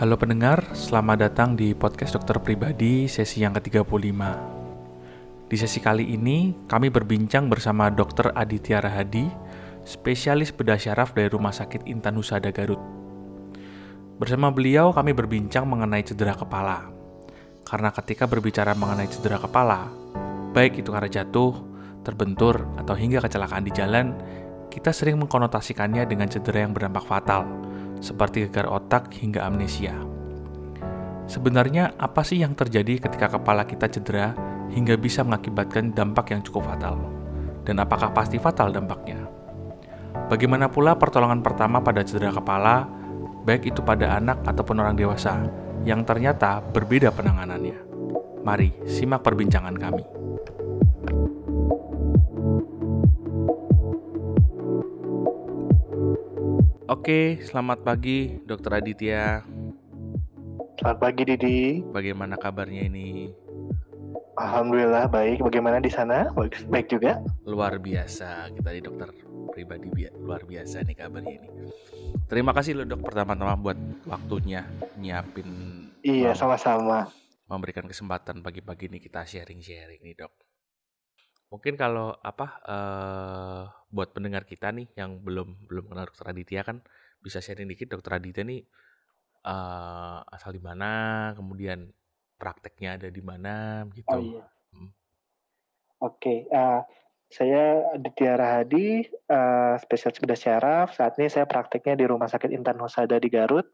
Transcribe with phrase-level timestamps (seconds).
[0.00, 4.16] Halo pendengar, selamat datang di podcast dokter pribadi sesi yang ke-35.
[5.44, 8.32] Di sesi kali ini, kami berbincang bersama Dr.
[8.32, 9.28] Aditya Rahadi,
[9.84, 12.80] spesialis bedah syaraf dari Rumah Sakit Intan Husada Garut.
[14.16, 16.88] Bersama beliau, kami berbincang mengenai cedera kepala.
[17.68, 19.84] Karena ketika berbicara mengenai cedera kepala,
[20.56, 21.52] baik itu karena jatuh,
[22.08, 24.16] terbentur, atau hingga kecelakaan di jalan,
[24.72, 27.44] kita sering mengkonotasikannya dengan cedera yang berdampak fatal,
[28.00, 29.94] seperti gegar otak hingga amnesia.
[31.30, 34.34] Sebenarnya, apa sih yang terjadi ketika kepala kita cedera
[34.74, 36.98] hingga bisa mengakibatkan dampak yang cukup fatal?
[37.62, 39.30] Dan apakah pasti fatal dampaknya?
[40.26, 42.88] Bagaimana pula pertolongan pertama pada cedera kepala,
[43.46, 45.38] baik itu pada anak ataupun orang dewasa,
[45.86, 47.78] yang ternyata berbeda penanganannya?
[48.42, 50.19] Mari simak perbincangan kami.
[56.90, 59.46] Oke, selamat pagi Dokter Aditya.
[60.74, 61.86] Selamat pagi Didi.
[61.86, 63.30] Bagaimana kabarnya ini?
[64.34, 65.38] Alhamdulillah baik.
[65.38, 66.34] Bagaimana di sana?
[66.34, 67.22] Baik, baik juga.
[67.46, 68.50] Luar biasa.
[68.50, 69.06] Kita di dokter
[69.54, 71.48] pribadi bi luar biasa nih kabarnya ini.
[72.26, 73.78] Terima kasih loh dok pertama-tama buat
[74.10, 74.66] waktunya
[74.98, 75.46] nyiapin.
[76.02, 77.06] Iya sama-sama.
[77.46, 80.49] Memberikan kesempatan pagi-pagi ini kita sharing-sharing nih dok.
[81.50, 86.78] Mungkin kalau apa uh, buat pendengar kita nih yang belum belum kenal Dokter Aditya kan
[87.18, 88.62] bisa sharing dikit Dokter Aditya nih
[89.44, 91.90] uh, asal di mana, kemudian
[92.40, 94.08] prakteknya ada di mana gitu.
[94.14, 94.44] Oh iya.
[94.72, 94.90] Hmm.
[96.00, 96.80] Oke, okay, uh,
[97.28, 100.88] saya Aditya Rahadi, uh, spesialis bedah syaraf.
[100.96, 103.68] Saat ini saya prakteknya di Rumah Sakit Intan Husada di Garut.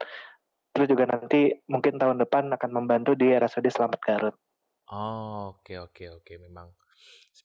[0.75, 4.37] Terus juga nanti mungkin tahun depan akan membantu di RSUD Selamat Garut.
[4.93, 6.25] Oh, oke okay, oke okay, oke.
[6.27, 6.37] Okay.
[6.37, 6.69] Memang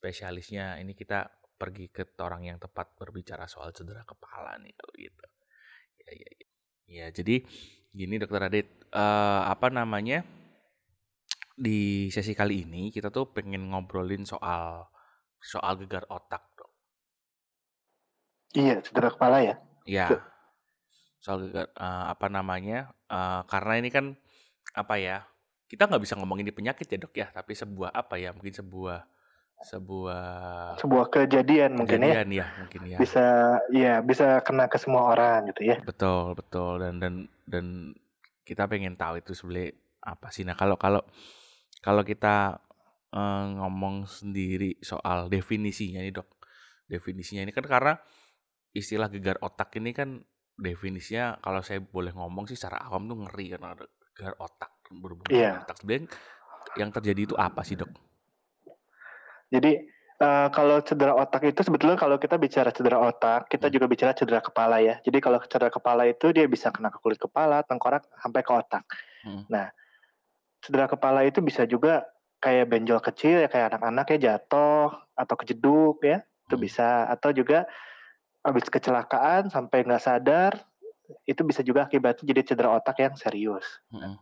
[0.01, 1.29] spesialisnya ini kita
[1.61, 5.25] pergi ke orang yang tepat berbicara soal cedera kepala nih kalau gitu.
[6.01, 6.47] Ya ya ya.
[6.91, 7.45] Ya jadi
[7.93, 10.25] gini dokter Adit uh, apa namanya
[11.53, 14.89] di sesi kali ini kita tuh pengen ngobrolin soal
[15.37, 16.71] soal gegar otak dok.
[18.57, 19.55] Iya cedera kepala ya.
[19.85, 20.17] Iya.
[21.21, 24.17] Soal gegar uh, apa namanya uh, karena ini kan
[24.73, 25.29] apa ya
[25.69, 29.20] kita nggak bisa ngomongin di penyakit ya dok ya tapi sebuah apa ya mungkin sebuah
[29.61, 30.25] sebuah
[30.81, 32.25] sebuah kejadian, mungkin ya.
[32.25, 33.25] ya mungkin ya bisa
[33.69, 37.13] ya bisa kena ke semua orang gitu ya betul betul dan dan
[37.45, 37.65] dan
[38.41, 41.05] kita pengen tahu itu sebenarnya apa sih nah kalau kalau
[41.81, 42.57] kalau kita
[43.13, 46.29] uh, ngomong sendiri soal definisinya nih dok
[46.89, 47.93] definisinya ini kan karena
[48.73, 50.19] istilah gegar otak ini kan
[50.57, 53.61] definisinya kalau saya boleh ngomong sih secara awam tuh ngeri kan
[54.13, 55.63] gegar otak berhubungan yeah.
[55.63, 56.11] otak sebenarnya
[56.77, 57.89] yang terjadi itu apa sih dok?
[59.51, 59.83] Jadi
[60.23, 63.73] uh, kalau cedera otak itu sebetulnya kalau kita bicara cedera otak, kita hmm.
[63.75, 64.95] juga bicara cedera kepala ya.
[65.03, 68.83] Jadi kalau cedera kepala itu dia bisa kena ke kulit kepala, tengkorak sampai ke otak.
[69.27, 69.43] Hmm.
[69.51, 69.67] Nah,
[70.63, 72.07] cedera kepala itu bisa juga
[72.41, 76.63] kayak benjol kecil ya kayak anak-anak ya jatuh atau kejeduk ya itu hmm.
[76.65, 77.69] bisa atau juga
[78.41, 80.57] habis kecelakaan sampai nggak sadar
[81.29, 83.67] itu bisa juga akibatnya jadi cedera otak yang serius.
[83.93, 84.17] Hmm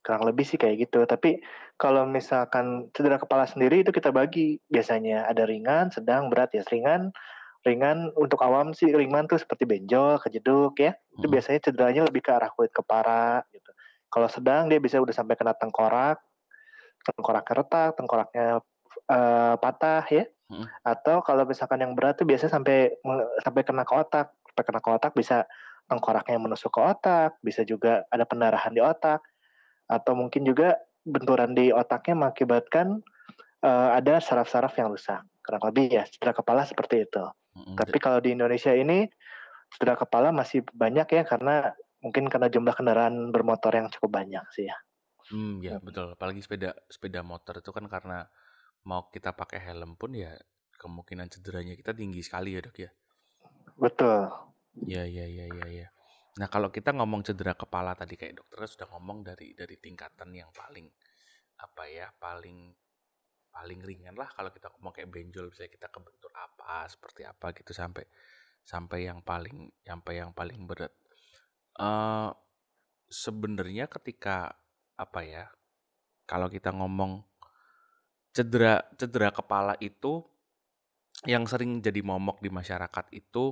[0.00, 1.04] kurang lebih sih kayak gitu.
[1.04, 1.40] Tapi
[1.76, 4.56] kalau misalkan cedera kepala sendiri itu kita bagi.
[4.68, 6.52] Biasanya ada ringan sedang berat.
[6.56, 7.12] Ya ringan.
[7.60, 10.96] Ringan untuk awam sih ringan tuh seperti benjol kejeduk ya.
[11.20, 11.34] Itu hmm.
[11.36, 13.70] biasanya cederanya lebih ke arah kulit kepala gitu.
[14.10, 16.16] Kalau sedang dia bisa udah sampai kena tengkorak.
[17.00, 18.46] Tengkoraknya retak tengkoraknya
[19.08, 20.24] uh, patah ya.
[20.50, 20.66] Hmm.
[20.82, 22.90] atau kalau misalkan yang berat tuh biasanya sampai
[23.38, 24.34] sampai kena ke otak.
[24.50, 25.46] Sampai kena ke otak bisa
[25.86, 27.38] tengkoraknya menusuk ke otak.
[27.44, 29.29] Bisa juga ada pendarahan di otak
[29.90, 33.02] atau mungkin juga benturan di otaknya mengakibatkan
[33.66, 35.26] uh, ada saraf-saraf yang rusak.
[35.42, 37.24] Kurang lebih ya cedera kepala seperti itu.
[37.58, 37.74] Mm-hmm.
[37.74, 39.10] Tapi kalau di Indonesia ini
[39.74, 44.70] cedera kepala masih banyak ya karena mungkin karena jumlah kendaraan bermotor yang cukup banyak sih
[44.70, 44.78] ya.
[45.30, 46.14] Hmm, ya betul.
[46.14, 48.26] Apalagi sepeda sepeda motor itu kan karena
[48.86, 50.32] mau kita pakai helm pun ya
[50.80, 52.90] kemungkinan cederanya kita tinggi sekali ya dok ya.
[53.76, 54.32] Betul.
[54.86, 55.86] Ya ya ya ya ya.
[56.38, 60.54] Nah, kalau kita ngomong cedera kepala tadi kayak dokter sudah ngomong dari dari tingkatan yang
[60.54, 60.86] paling
[61.58, 62.70] apa ya, paling
[63.50, 67.74] paling ringan lah kalau kita ngomong kayak benjol bisa kita kebentur apa, seperti apa gitu
[67.74, 68.06] sampai
[68.62, 70.94] sampai yang paling sampai yang paling berat.
[71.74, 72.30] Uh,
[73.10, 74.54] sebenarnya ketika
[74.94, 75.44] apa ya?
[76.30, 77.26] Kalau kita ngomong
[78.30, 80.22] cedera cedera kepala itu
[81.26, 83.50] yang sering jadi momok di masyarakat itu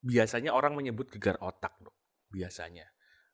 [0.00, 1.97] biasanya orang menyebut gegar otak, dok
[2.28, 2.86] biasanya.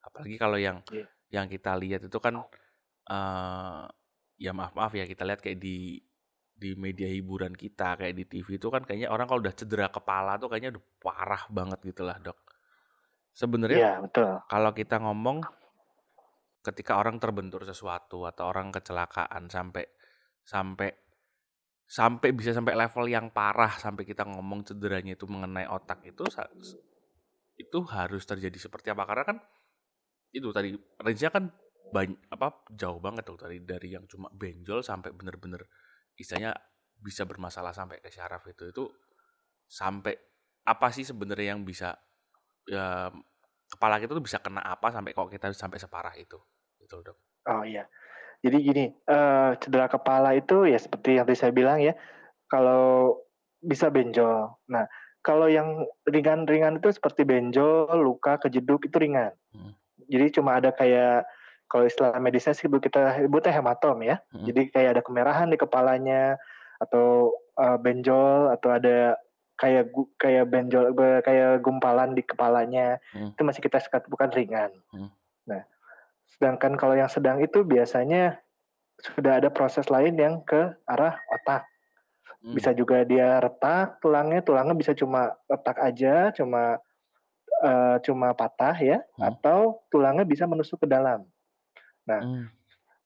[0.04, 1.08] Apalagi kalau yang yeah.
[1.32, 2.40] yang kita lihat itu kan
[3.10, 3.84] uh,
[4.38, 6.02] ya maaf-maaf ya kita lihat kayak di
[6.54, 10.38] di media hiburan kita kayak di TV itu kan kayaknya orang kalau udah cedera kepala
[10.38, 12.38] tuh kayaknya udah parah banget gitu lah dok.
[13.34, 14.38] Sebenarnya yeah, betul.
[14.46, 15.42] kalau kita ngomong
[16.64, 19.84] ketika orang terbentur sesuatu atau orang kecelakaan sampai
[20.46, 20.88] sampai
[21.84, 26.24] sampai bisa sampai level yang parah sampai kita ngomong cederanya itu mengenai otak itu
[27.54, 29.06] itu harus terjadi seperti apa?
[29.06, 29.38] Karena kan
[30.34, 31.46] itu tadi range-nya kan
[31.94, 35.62] banyak apa jauh banget tuh tadi dari yang cuma benjol sampai bener-bener
[36.18, 36.50] istilahnya
[36.98, 38.84] bisa bermasalah sampai ke syaraf itu itu
[39.70, 40.18] sampai
[40.64, 41.94] apa sih sebenarnya yang bisa
[42.66, 43.12] ya,
[43.68, 46.40] kepala kita tuh bisa kena apa sampai kok kita sampai separah itu?
[46.80, 47.16] Gitu dok.
[47.50, 47.84] Oh iya.
[48.44, 51.92] Jadi gini uh, cedera kepala itu ya seperti yang tadi saya bilang ya
[52.48, 53.16] kalau
[53.60, 54.56] bisa benjol.
[54.68, 54.84] Nah
[55.24, 59.74] kalau yang ringan-ringan itu seperti benjol luka kejeduk itu ringan hmm
[60.08, 61.26] jadi cuma ada kayak
[61.68, 64.20] kalau istilah medisnya sih kita sebutnya hematom ya.
[64.30, 64.46] Hmm.
[64.46, 66.36] Jadi kayak ada kemerahan di kepalanya
[66.78, 69.16] atau uh, benjol atau ada
[69.54, 69.90] kayak
[70.20, 70.92] kayak benjol
[71.24, 73.00] kayak gumpalan di kepalanya.
[73.16, 73.32] Hmm.
[73.32, 74.70] Itu masih kita sekat bukan ringan.
[74.92, 75.10] Hmm.
[75.48, 75.62] Nah,
[76.36, 78.38] sedangkan kalau yang sedang itu biasanya
[79.00, 81.66] sudah ada proses lain yang ke arah otak.
[82.44, 82.52] Hmm.
[82.52, 86.76] Bisa juga dia retak tulangnya, tulangnya bisa cuma retak aja, cuma
[87.64, 89.24] uh, cuma patah ya hmm.
[89.32, 91.24] atau tulangnya bisa menusuk ke dalam.
[92.04, 92.44] Nah, hmm.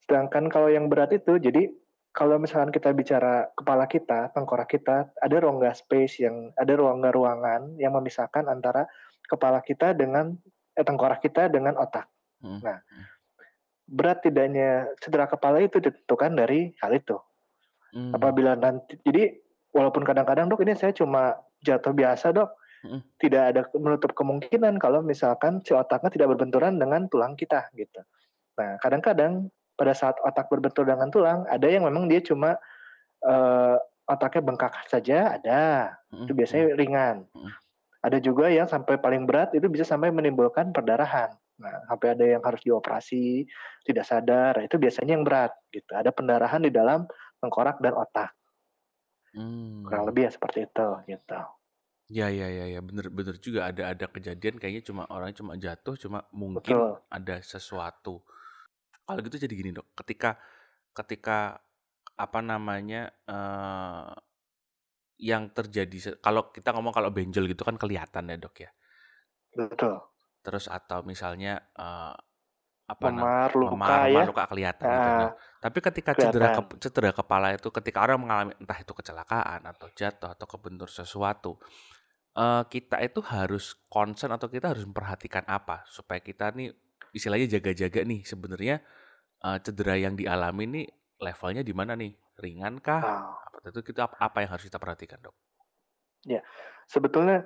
[0.02, 1.70] sedangkan kalau yang berat itu jadi
[2.10, 7.78] kalau misalkan kita bicara kepala kita, tengkorak kita, ada rongga space yang ada rongga ruangan
[7.78, 8.90] yang memisahkan antara
[9.30, 10.34] kepala kita dengan
[10.74, 12.10] eh, tengkorak kita dengan otak.
[12.42, 12.58] Hmm.
[12.58, 12.82] Nah,
[13.86, 17.14] berat tidaknya cedera kepala itu ditentukan dari hal itu.
[17.94, 18.12] Hmm.
[18.12, 19.36] Apabila nanti, jadi
[19.72, 22.52] walaupun kadang-kadang dok ini saya cuma jatuh biasa dok,
[23.18, 28.00] tidak ada menutup kemungkinan kalau misalkan si otaknya tidak berbenturan dengan tulang kita gitu.
[28.58, 32.58] Nah, kadang-kadang pada saat otak berbentur dengan tulang, ada yang memang dia cuma
[33.26, 33.76] uh,
[34.06, 35.94] otaknya bengkak saja, ada.
[36.10, 37.26] Itu biasanya ringan.
[38.02, 41.34] Ada juga yang sampai paling berat itu bisa sampai menimbulkan perdarahan.
[41.58, 43.42] Nah, sampai ada yang harus dioperasi,
[43.82, 45.90] tidak sadar, itu biasanya yang berat gitu.
[45.90, 48.30] Ada pendarahan di dalam tengkorak dan otak.
[49.34, 49.84] Hmm.
[49.84, 51.40] Kurang lebih ya seperti itu gitu.
[52.08, 55.92] Ya ya ya ya, bener bener juga ada ada kejadian kayaknya cuma orang cuma jatuh,
[56.00, 57.04] cuma mungkin Betul.
[57.12, 58.24] ada sesuatu.
[59.04, 60.40] Kalau gitu jadi gini, Dok, ketika
[60.96, 61.60] ketika
[62.16, 64.16] apa namanya, uh,
[65.20, 68.70] yang terjadi kalau kita ngomong kalau benjol gitu kan kelihatan ya, Dok, ya?
[69.52, 70.00] Betul.
[70.40, 72.16] Terus atau misalnya, uh,
[72.88, 74.24] apa Memar, luka memar, ya.
[74.24, 74.96] luka kelihatan gitu.
[75.28, 79.92] Nah, tapi ketika cedera ke cedera kepala itu ketika orang mengalami entah itu kecelakaan atau
[79.92, 81.60] jatuh atau kebentur sesuatu
[82.32, 86.72] uh, kita itu harus concern atau kita harus memperhatikan apa supaya kita nih
[87.12, 88.80] istilahnya jaga-jaga nih sebenarnya
[89.44, 90.86] uh, cedera yang dialami nih
[91.20, 93.02] levelnya di mana nih ringan kah?
[93.04, 93.36] Oh.
[93.60, 95.36] Apa itu kita apa yang harus kita perhatikan dok?
[96.24, 96.40] Ya
[96.88, 97.44] sebetulnya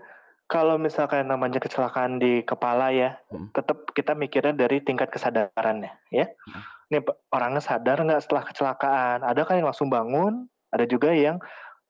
[0.52, 3.56] kalau misalkan namanya kecelakaan di kepala ya, hmm.
[3.56, 6.28] tetap kita mikirnya dari tingkat kesadarannya ya.
[6.28, 6.62] Hmm.
[6.92, 7.00] Ini
[7.32, 9.24] orangnya sadar nggak setelah kecelakaan?
[9.24, 11.40] Ada kan yang langsung bangun, ada juga yang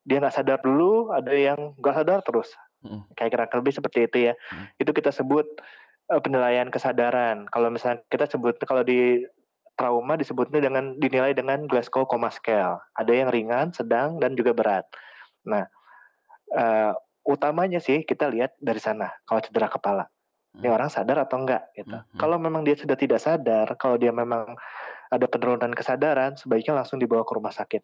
[0.07, 2.55] dia nggak sadar dulu, ada yang nggak sadar terus.
[2.87, 3.03] Hmm.
[3.19, 4.35] Kayak kira lebih seperti itu ya.
[4.55, 4.71] Hmm.
[4.79, 5.47] Itu kita sebut
[6.15, 7.51] uh, penilaian kesadaran.
[7.51, 9.27] Kalau misalnya kita sebut kalau di
[9.75, 12.79] trauma disebutnya dengan dinilai dengan Glasgow Coma Scale.
[12.95, 14.87] Ada yang ringan, sedang, dan juga berat.
[15.51, 15.67] Nah,
[16.55, 19.11] uh, utamanya sih kita lihat dari sana.
[19.27, 20.05] Kalau cedera kepala,
[20.59, 20.77] ini hmm.
[20.77, 21.97] orang sadar atau enggak gitu.
[21.97, 22.19] Hmm.
[22.19, 24.53] Kalau memang dia sudah tidak sadar, kalau dia memang
[25.09, 27.83] ada penurunan kesadaran, sebaiknya langsung dibawa ke rumah sakit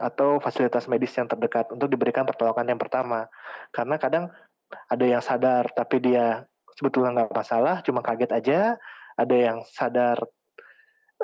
[0.00, 3.28] atau fasilitas medis yang terdekat untuk diberikan pertolongan yang pertama.
[3.68, 4.32] Karena kadang
[4.88, 8.60] ada yang sadar tapi dia sebetulnya nggak masalah, cuma kaget aja.
[9.20, 10.16] Ada yang sadar,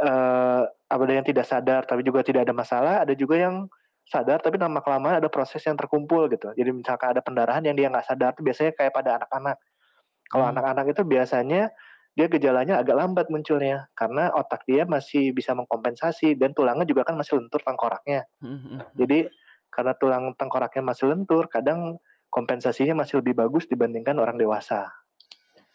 [0.05, 2.95] uh, ada yang tidak sadar tapi juga tidak ada masalah.
[3.01, 3.65] Ada juga yang
[4.07, 6.55] sadar tapi lama kelamaan ada proses yang terkumpul gitu.
[6.55, 9.59] Jadi misalkan ada pendarahan yang dia nggak sadar itu biasanya kayak pada anak-anak.
[10.31, 10.53] Kalau hmm.
[10.55, 11.63] anak-anak itu biasanya
[12.17, 17.19] dia gejalanya agak lambat munculnya karena otak dia masih bisa mengkompensasi dan tulangnya juga kan
[17.19, 18.25] masih lentur tengkoraknya.
[18.41, 18.81] Hmm, hmm, hmm.
[18.97, 19.19] Jadi
[19.69, 22.01] karena tulang tengkoraknya masih lentur, kadang
[22.33, 24.89] kompensasinya masih lebih bagus dibandingkan orang dewasa.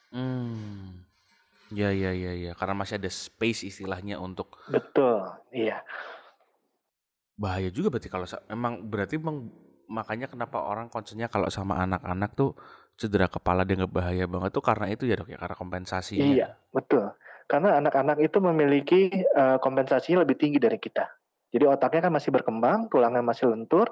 [0.10, 1.06] Hmm.
[1.72, 4.60] Ya ya ya ya, karena masih ada space istilahnya untuk.
[4.68, 5.24] Betul,
[5.56, 5.86] iya.
[7.42, 9.50] Bahaya juga berarti kalau emang berarti emang
[9.90, 12.54] makanya kenapa orang concernnya kalau sama anak-anak tuh
[12.96, 16.22] cedera kepala dia nggak bahaya banget tuh karena itu ya dok ya karena kompensasi.
[16.22, 17.10] Iya betul.
[17.50, 21.10] Karena anak-anak itu memiliki uh, kompensasinya lebih tinggi dari kita.
[21.52, 23.92] Jadi otaknya kan masih berkembang, tulangnya masih lentur,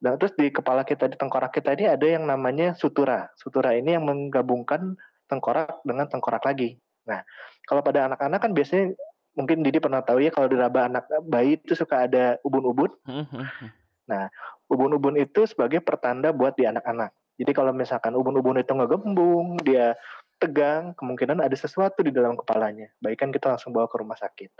[0.00, 3.28] dan terus di kepala kita di tengkorak kita ini ada yang namanya sutura.
[3.36, 4.96] Sutura ini yang menggabungkan
[5.28, 6.80] tengkorak dengan tengkorak lagi.
[7.04, 7.20] Nah,
[7.68, 8.96] kalau pada anak-anak kan biasanya
[9.34, 12.90] mungkin Didi pernah tahu ya kalau di raba anak bayi itu suka ada ubun-ubun.
[13.06, 13.70] Hmm, hmm, hmm.
[14.10, 14.30] Nah,
[14.70, 17.10] ubun-ubun itu sebagai pertanda buat di anak-anak.
[17.34, 19.98] Jadi kalau misalkan ubun-ubun itu ngegembung, dia
[20.38, 22.90] tegang, kemungkinan ada sesuatu di dalam kepalanya.
[23.02, 24.50] Baikkan kita langsung bawa ke rumah sakit.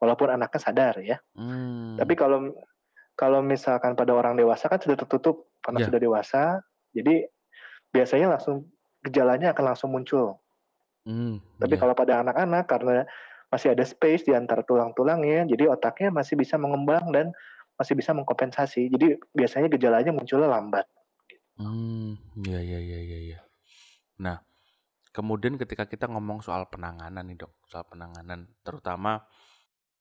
[0.00, 1.20] Walaupun anaknya sadar ya.
[1.36, 2.00] Hmm.
[2.00, 2.50] Tapi kalau
[3.12, 5.86] kalau misalkan pada orang dewasa kan sudah tertutup karena yeah.
[5.92, 6.42] sudah dewasa,
[6.96, 7.28] jadi
[7.92, 8.66] biasanya langsung
[9.04, 10.40] gejalanya akan langsung muncul.
[11.04, 11.80] Hmm, Tapi yeah.
[11.82, 13.04] kalau pada anak-anak karena
[13.52, 17.36] masih ada space di antara tulang-tulangnya, jadi otaknya masih bisa mengembang dan
[17.76, 18.88] masih bisa mengkompensasi.
[18.88, 20.88] Jadi biasanya gejalanya munculnya lambat.
[21.60, 23.40] Hmm, ya ya ya ya ya.
[24.24, 24.40] Nah,
[25.12, 29.20] kemudian ketika kita ngomong soal penanganan nih dok, soal penanganan, terutama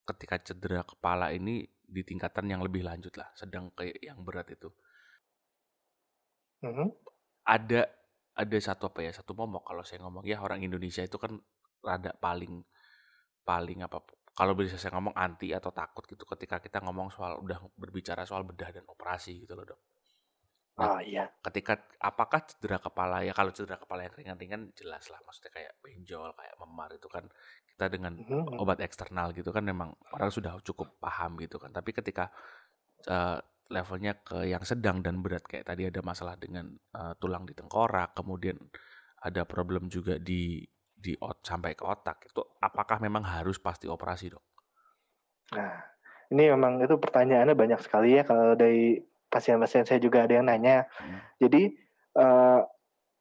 [0.08, 4.72] ketika cedera kepala ini di tingkatan yang lebih lanjut lah, sedang kayak yang berat itu.
[6.63, 6.88] Mm-hmm.
[7.43, 7.84] Ada
[8.31, 11.36] ada satu apa ya, satu momok kalau saya ngomong ya orang Indonesia itu kan
[11.84, 12.63] rada paling
[13.41, 17.60] paling apa kalau bisa saya ngomong anti atau takut gitu ketika kita ngomong soal udah
[17.75, 19.81] berbicara soal bedah dan operasi gitu loh dok.
[20.79, 21.27] Nah, oh iya.
[21.43, 26.31] Ketika apakah cedera kepala ya kalau cedera kepala yang ringan-ringan jelas lah maksudnya kayak benjol
[26.31, 27.27] kayak memar itu kan
[27.67, 28.55] kita dengan mm-hmm.
[28.55, 31.75] obat eksternal gitu kan memang orang sudah cukup paham gitu kan.
[31.75, 32.31] Tapi ketika
[33.12, 37.51] uh, levelnya ke yang sedang dan berat kayak tadi ada masalah dengan uh, tulang di
[37.51, 38.55] tengkorak, kemudian
[39.21, 40.63] ada problem juga di
[41.01, 44.46] di ot sampai ke otak itu apakah memang harus pasti operasi dok?
[45.58, 45.81] Nah
[46.31, 50.86] ini memang itu pertanyaannya banyak sekali ya kalau dari pasien-pasien saya juga ada yang nanya.
[51.01, 51.20] Hmm.
[51.41, 51.74] Jadi
[52.15, 52.62] uh,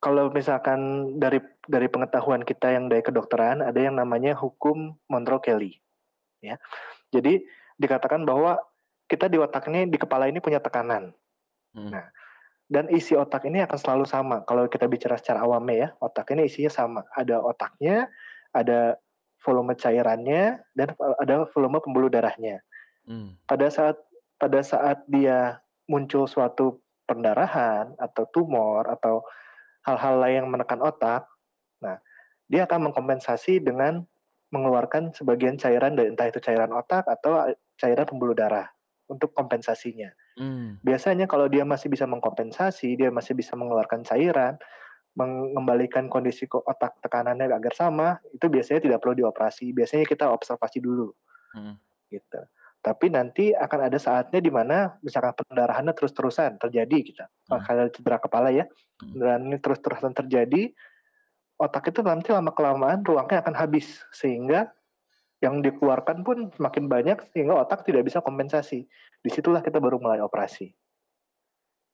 [0.01, 5.77] kalau misalkan dari dari pengetahuan kita yang dari kedokteran ada yang namanya hukum Monroe Kelly,
[6.41, 6.57] ya.
[7.13, 7.45] Jadi
[7.77, 8.57] dikatakan bahwa
[9.11, 11.13] kita di otak ini di kepala ini punya tekanan.
[11.77, 11.91] Hmm.
[11.93, 12.07] Nah,
[12.71, 14.47] dan isi otak ini akan selalu sama.
[14.47, 17.03] Kalau kita bicara secara awamnya ya, otak ini isinya sama.
[17.19, 18.07] Ada otaknya,
[18.55, 18.95] ada
[19.43, 22.63] volume cairannya, dan ada volume pembuluh darahnya.
[23.11, 23.35] Hmm.
[23.51, 23.99] Pada saat
[24.39, 25.59] pada saat dia
[25.91, 26.79] muncul suatu
[27.11, 29.27] pendarahan atau tumor atau
[29.83, 31.27] hal-hal lain yang menekan otak,
[31.83, 31.99] nah
[32.47, 34.07] dia akan mengkompensasi dengan
[34.55, 37.51] mengeluarkan sebagian cairan dari entah itu cairan otak atau
[37.83, 38.71] cairan pembuluh darah
[39.11, 40.15] untuk kompensasinya.
[40.41, 40.81] Hmm.
[40.81, 44.57] Biasanya kalau dia masih bisa mengkompensasi, dia masih bisa mengeluarkan cairan,
[45.13, 49.77] mengembalikan kondisi otak tekanannya agar sama, itu biasanya tidak perlu dioperasi.
[49.77, 51.13] Biasanya kita observasi dulu.
[51.53, 51.77] Hmm.
[52.09, 52.41] Gitu.
[52.81, 57.25] Tapi nanti akan ada saatnya di mana misalkan pendarahannya terus-terusan terjadi kita.
[57.29, 57.53] Gitu.
[57.53, 57.93] Hmm.
[57.93, 58.65] cedera kepala ya.
[59.05, 59.21] Hmm.
[59.21, 60.73] Dan ini terus-terusan terjadi,
[61.61, 64.73] otak itu nanti lama kelamaan ruangnya akan habis sehingga
[65.41, 68.85] yang dikeluarkan pun semakin banyak sehingga otak tidak bisa kompensasi.
[69.25, 70.69] Di situlah kita baru mulai operasi.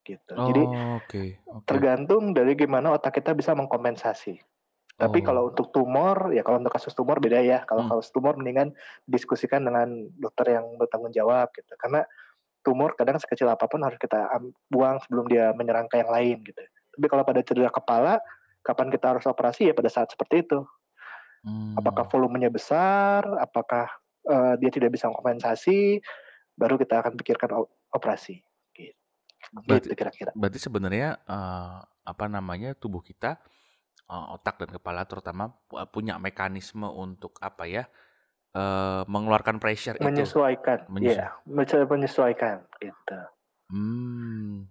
[0.07, 0.33] Gitu.
[0.35, 0.63] Oh, Jadi
[1.03, 1.29] okay.
[1.39, 1.67] Okay.
[1.67, 4.39] tergantung dari gimana otak kita bisa mengkompensasi.
[4.97, 5.25] Tapi oh.
[5.25, 7.63] kalau untuk tumor, ya kalau untuk kasus tumor beda ya.
[7.69, 7.91] Kalau hmm.
[7.95, 8.75] kasus tumor mendingan
[9.07, 11.71] diskusikan dengan dokter yang bertanggung jawab gitu.
[11.79, 12.03] Karena
[12.67, 14.27] tumor kadang sekecil apa pun harus kita
[14.75, 16.59] buang sebelum dia menyerang ke yang lain gitu.
[16.99, 18.19] Tapi kalau pada cedera kepala,
[18.67, 20.67] kapan kita harus operasi ya pada saat seperti itu.
[21.47, 21.79] Hmm.
[21.79, 23.87] Apakah volumenya besar, apakah
[24.27, 26.03] uh, dia tidak bisa kompensasi,
[26.59, 27.63] baru kita akan pikirkan
[27.95, 28.43] operasi.
[28.75, 28.99] Gitu.
[29.63, 30.31] Berarti, kira-kira.
[30.35, 33.39] Berarti sebenarnya uh, apa namanya tubuh kita
[34.11, 35.55] uh, otak dan kepala terutama
[35.95, 37.87] punya mekanisme untuk apa ya
[38.59, 40.93] uh, mengeluarkan pressure menyesuaikan, itu.
[40.93, 41.47] Menyesuaikan.
[41.47, 43.19] Iya, menyesuaikan gitu.
[43.71, 44.67] Hmm.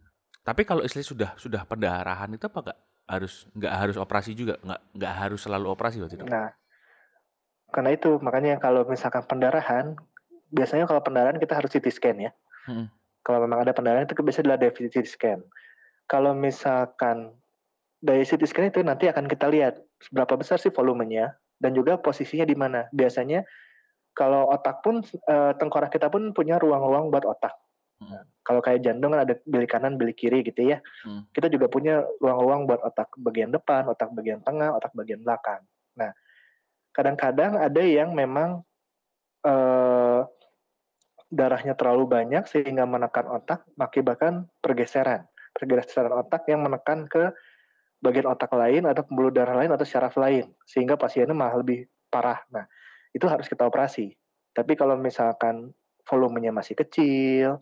[0.45, 4.81] Tapi kalau istri sudah sudah pendarahan itu apa enggak harus nggak harus operasi juga nggak
[4.97, 6.25] nggak harus selalu operasi waktu itu?
[6.25, 6.49] Nah
[7.75, 9.99] karena itu makanya kalau misalkan pendarahan,
[10.55, 12.31] biasanya kalau pendarahan kita harus CT scan ya.
[12.71, 12.87] Hmm.
[13.19, 15.43] Kalau memang ada pendarahan itu biasanya adalah CT scan.
[16.07, 17.35] Kalau misalkan
[17.99, 22.47] dari CT scan itu nanti akan kita lihat seberapa besar sih volumenya dan juga posisinya
[22.47, 22.87] di mana.
[22.95, 23.43] Biasanya
[24.15, 27.51] kalau otak pun uh, tengkorak kita pun punya ruang-ruang buat otak.
[27.95, 28.27] Hmm.
[28.43, 30.83] kalau kayak jantung kan ada bilik kanan, bilik kiri gitu ya.
[31.07, 31.23] Hmm.
[31.31, 35.63] Kita juga punya ruang-ruang buat otak bagian depan, otak bagian tengah, otak bagian belakang.
[35.95, 36.11] Nah,
[36.95, 38.63] kadang-kadang ada yang memang
[39.43, 40.23] uh,
[41.27, 47.31] darahnya terlalu banyak sehingga menekan otak mengakibatkan pergeseran pergeseran otak yang menekan ke
[48.03, 52.43] bagian otak lain atau pembuluh darah lain atau syaraf lain sehingga pasiennya malah lebih parah.
[52.51, 52.67] Nah,
[53.15, 54.11] itu harus kita operasi.
[54.51, 55.71] Tapi kalau misalkan
[56.05, 57.57] volumenya masih kecil,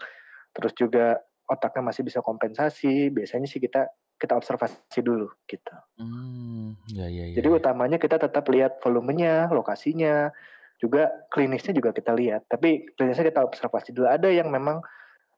[0.51, 3.87] terus juga otaknya masih bisa kompensasi, biasanya sih kita
[4.23, 5.75] kita observasi dulu gitu.
[5.99, 7.55] Hmm, ya, ya, ya, Jadi ya.
[7.59, 10.31] utamanya kita tetap lihat volumenya, lokasinya,
[10.79, 12.47] juga klinisnya juga kita lihat.
[12.47, 14.07] Tapi klinisnya kita observasi dulu.
[14.07, 14.79] Ada yang memang,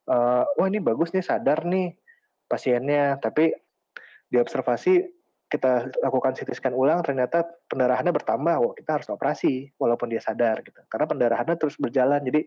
[0.06, 1.98] uh, wah ini bagus nih sadar nih
[2.46, 3.50] pasiennya, tapi
[4.30, 5.02] diobservasi
[5.50, 10.62] kita lakukan CT scan ulang ternyata pendarahannya bertambah, wah kita harus operasi walaupun dia sadar
[10.62, 10.78] gitu.
[10.86, 12.46] Karena pendarahannya terus berjalan, jadi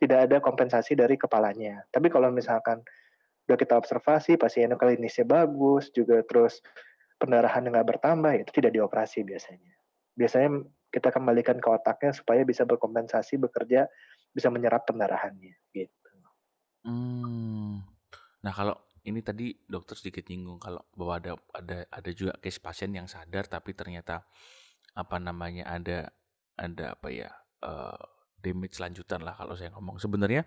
[0.00, 1.84] tidak ada kompensasi dari kepalanya.
[1.92, 2.80] Tapi kalau misalkan
[3.44, 6.64] udah kita observasi pasiennya klinisnya bagus juga terus
[7.20, 9.72] pendarahan nggak bertambah itu tidak dioperasi biasanya.
[10.16, 13.90] Biasanya kita kembalikan ke otaknya supaya bisa berkompensasi bekerja
[14.34, 16.10] bisa menyerap pendarahannya gitu.
[16.84, 17.80] Hmm.
[18.42, 22.92] Nah kalau ini tadi dokter sedikit nyinggung kalau bahwa ada ada ada juga case pasien
[22.92, 24.24] yang sadar tapi ternyata
[24.96, 26.08] apa namanya ada
[26.56, 27.30] ada apa ya
[27.66, 28.00] uh,
[28.40, 30.46] damage lanjutan lah kalau saya ngomong sebenarnya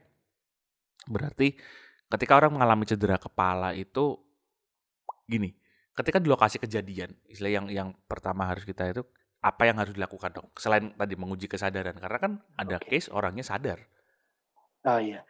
[1.05, 1.53] berarti
[2.07, 4.19] ketika orang mengalami cedera kepala itu
[5.27, 5.55] gini
[5.97, 9.03] ketika di lokasi kejadian istilah yang yang pertama harus kita itu
[9.43, 12.99] apa yang harus dilakukan dok selain tadi menguji kesadaran karena kan ada okay.
[12.99, 13.79] case orangnya sadar
[14.87, 15.21] oh iya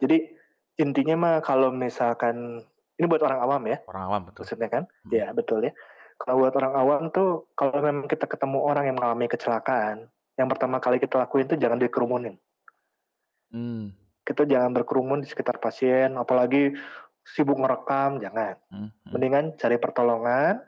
[0.00, 0.36] jadi
[0.76, 2.60] intinya mah kalau misalkan
[2.96, 3.76] ini buat orang awam ya.
[3.84, 4.44] Orang awam betul.
[4.44, 4.84] Maksudnya kan?
[5.04, 5.12] Hmm.
[5.12, 5.72] Ya betul ya.
[6.16, 10.08] Kalau buat orang awam tuh kalau memang kita ketemu orang yang mengalami kecelakaan,
[10.40, 12.40] yang pertama kali kita lakuin tuh jangan dikerumunin.
[13.52, 13.92] Hmm.
[14.26, 16.74] Kita jangan berkerumun di sekitar pasien, apalagi
[17.22, 18.58] sibuk merekam, jangan.
[18.68, 18.90] Hmm.
[18.90, 19.10] Hmm.
[19.14, 20.58] Mendingan cari pertolongan,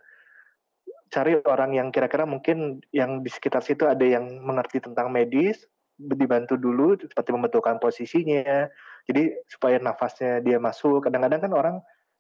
[1.10, 5.66] cari orang yang kira-kira mungkin yang di sekitar situ ada yang mengerti tentang medis,
[5.98, 8.70] dibantu dulu seperti membentukkan posisinya.
[9.10, 11.02] Jadi supaya nafasnya dia masuk.
[11.02, 11.76] Kadang-kadang kan orang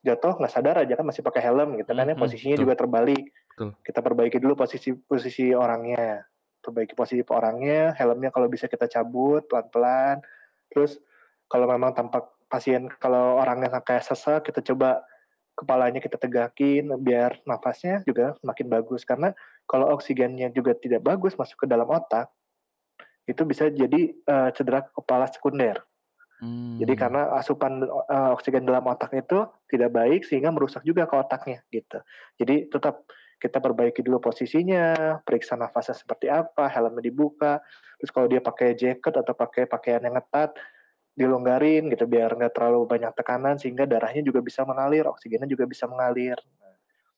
[0.06, 2.64] jatuh nggak sadar aja kan masih pakai helm gitu kan ya hmm, posisinya betul.
[2.70, 3.70] juga terbalik betul.
[3.82, 6.22] kita perbaiki dulu posisi posisi orangnya
[6.62, 10.22] perbaiki posisi orangnya helmnya kalau bisa kita cabut pelan-pelan
[10.70, 11.02] terus
[11.48, 15.04] kalau memang tampak pasien kalau orangnya kayak sesak kita coba
[15.58, 19.34] kepalanya kita tegakin biar nafasnya juga makin bagus karena
[19.66, 22.30] kalau oksigennya juga tidak bagus masuk ke dalam otak
[23.28, 25.82] itu bisa jadi uh, cedera kepala sekunder
[26.38, 26.78] Hmm.
[26.78, 31.58] Jadi karena asupan uh, oksigen dalam otak itu tidak baik sehingga merusak juga ke otaknya
[31.74, 31.98] gitu.
[32.38, 33.02] Jadi tetap
[33.38, 37.62] kita perbaiki dulu posisinya, periksa nafasnya seperti apa, helmnya dibuka,
[37.98, 40.58] terus kalau dia pakai jaket atau pakai pakaian yang ketat,
[41.18, 45.90] dilonggarin gitu biar nggak terlalu banyak tekanan sehingga darahnya juga bisa mengalir, oksigennya juga bisa
[45.90, 46.38] mengalir.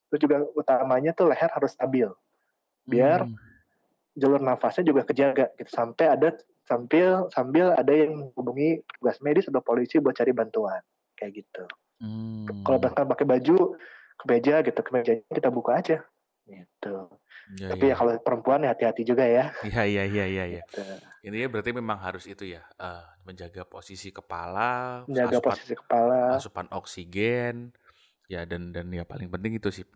[0.09, 2.09] Terus juga utamanya tuh leher harus stabil,
[2.89, 3.37] biar hmm.
[4.17, 9.61] jalur nafasnya juga kejaga gitu sampai ada sambil sambil ada yang menghubungi tugas medis atau
[9.61, 10.81] polisi buat cari bantuan
[11.21, 11.65] kayak gitu.
[12.01, 12.49] Hmm.
[12.65, 13.77] Kalau bahkan pakai baju
[14.25, 16.01] kemeja gitu, kemeja kita buka aja
[16.49, 16.97] gitu.
[17.59, 19.51] Ya, Tapi ya, ya kalau perempuan ya hati-hati juga ya.
[19.67, 20.45] Iya iya iya iya.
[20.47, 20.63] Ya.
[20.63, 20.83] Gitu.
[21.27, 26.67] Intinya berarti memang harus itu ya, uh, menjaga posisi kepala, menjaga asupan, posisi kepala, asupan
[26.71, 27.75] oksigen,
[28.31, 29.87] ya dan dan ya paling penting itu sih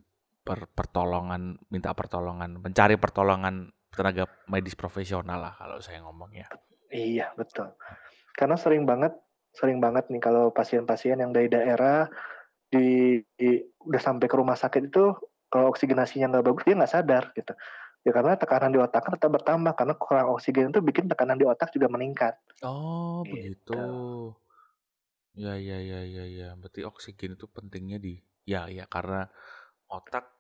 [0.43, 6.51] per, pertolongan, minta pertolongan, mencari pertolongan tenaga medis profesional lah kalau saya ngomongnya.
[6.91, 7.71] Iya betul.
[8.35, 9.15] Karena sering banget,
[9.55, 12.11] sering banget nih kalau pasien-pasien yang dari daerah
[12.67, 15.15] di, di udah sampai ke rumah sakit itu
[15.55, 17.55] kalau oksigenasinya nggak bagus dia nggak sadar gitu.
[18.03, 21.47] Ya karena tekanan di otak kan tetap bertambah karena kurang oksigen itu bikin tekanan di
[21.47, 22.35] otak juga meningkat.
[22.67, 23.71] Oh gitu.
[23.71, 23.83] begitu.
[25.39, 26.49] Ya ya ya ya ya.
[26.59, 29.31] Berarti oksigen itu pentingnya di ya ya karena
[29.87, 30.35] otak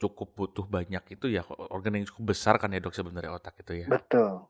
[0.00, 3.84] cukup butuh banyak itu ya organ yang cukup besar kan ya dok sebenarnya otak itu
[3.84, 3.86] ya.
[3.90, 4.48] Betul,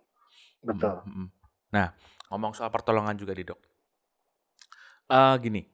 [0.62, 1.02] betul.
[1.02, 1.28] Hmm, hmm.
[1.74, 1.90] Nah
[2.30, 3.58] ngomong soal pertolongan juga di dok.
[5.10, 5.66] Uh, gini,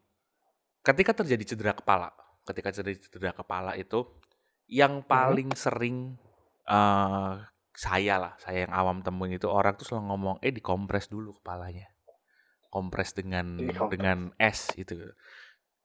[0.81, 2.09] ketika terjadi cedera kepala,
[2.47, 4.07] ketika cedera kepala itu
[4.71, 5.09] yang hmm.
[5.11, 5.59] paling hmm.
[5.59, 5.97] sering
[6.71, 7.43] uh,
[7.77, 11.93] saya lah, saya yang awam temuin itu orang tuh selalu ngomong, eh dikompres dulu kepalanya,
[12.73, 13.61] kompres dengan
[13.93, 14.97] dengan es itu.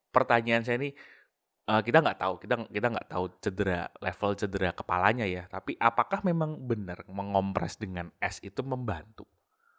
[0.07, 0.95] Pertanyaan saya ini
[1.67, 5.43] uh, kita nggak tahu, kita kita nggak tahu cedera level cedera kepalanya ya.
[5.51, 9.27] Tapi apakah memang benar mengompres dengan es itu membantu?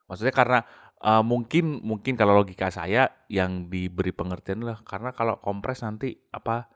[0.06, 0.58] Maksudnya karena
[1.02, 6.70] uh, mungkin mungkin kalau logika saya yang diberi pengertian lah karena kalau kompres nanti apa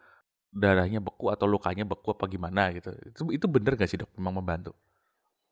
[0.57, 2.91] darahnya beku atau lukanya beku apa gimana gitu.
[3.07, 4.11] Itu itu benar gak sih dok?
[4.17, 4.73] Memang membantu?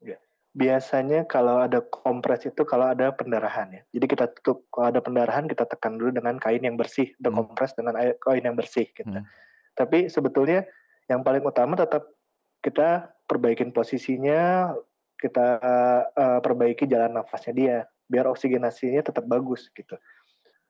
[0.01, 0.17] Ya.
[0.57, 3.83] Biasanya kalau ada kompres itu kalau ada pendarahan ya.
[3.93, 7.41] Jadi kita tutup kalau ada pendarahan kita tekan dulu dengan kain yang bersih, udah hmm.
[7.45, 9.07] kompres dengan air, kain yang bersih gitu.
[9.07, 9.29] Hmm.
[9.77, 10.65] Tapi sebetulnya
[11.11, 12.09] yang paling utama tetap
[12.65, 14.73] kita perbaikin posisinya,
[15.21, 15.47] kita
[16.15, 17.77] uh, perbaiki jalan nafasnya dia,
[18.11, 19.97] biar oksigenasinya tetap bagus gitu.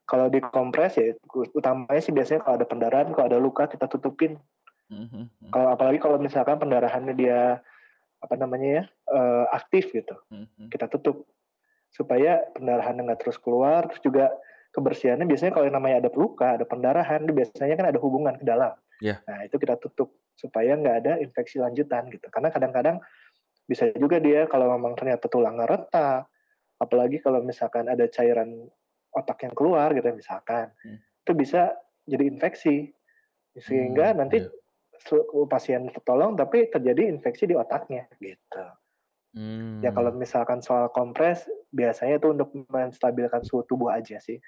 [0.05, 1.17] Kalau dikompres ya
[1.57, 4.37] utamanya sih biasanya kalau ada pendarahan, kalau ada luka kita tutupin.
[4.93, 5.49] Mm-hmm.
[5.49, 7.65] Kalau apalagi kalau misalkan pendarahannya dia
[8.21, 10.69] apa namanya ya uh, aktif gitu, mm-hmm.
[10.69, 11.25] kita tutup
[11.89, 14.29] supaya pendarahannya nggak terus keluar, terus juga
[14.77, 18.77] kebersihannya biasanya kalau yang namanya ada luka, ada pendarahan, biasanya kan ada hubungan ke dalam.
[19.01, 19.25] Yeah.
[19.25, 22.27] Nah itu kita tutup supaya nggak ada infeksi lanjutan gitu.
[22.29, 22.99] Karena kadang-kadang
[23.65, 26.29] bisa juga dia kalau memang ternyata tulangnya retak,
[26.77, 28.69] apalagi kalau misalkan ada cairan
[29.15, 30.99] otak yang keluar gitu misalkan, hmm.
[31.25, 31.73] itu bisa
[32.05, 32.93] jadi infeksi
[33.57, 35.47] sehingga hmm, nanti yeah.
[35.47, 38.67] pasien tertolong tapi terjadi infeksi di otaknya gitu.
[39.35, 39.83] Hmm.
[39.83, 44.39] Ya kalau misalkan soal kompres biasanya itu untuk menstabilkan suhu tubuh aja sih,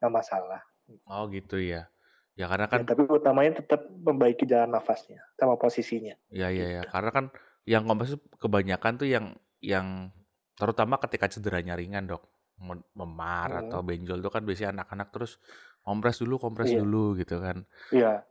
[0.00, 0.60] nggak masalah.
[1.08, 1.88] Oh gitu ya.
[2.34, 6.18] Ya karena Ya, kan tapi utamanya tetap membaiki jalan nafasnya sama posisinya.
[6.34, 6.90] ya ya ya Gitu.
[6.90, 7.26] karena kan
[7.64, 10.12] yang kompres kebanyakan tuh yang yang
[10.54, 12.24] terutama ketika cederanya ringan dok
[12.54, 13.60] Mem- memar Hmm.
[13.66, 15.42] atau benjol tuh kan biasanya anak-anak terus
[15.82, 16.78] kompres dulu kompres Iya.
[16.80, 18.22] dulu gitu kan Iya.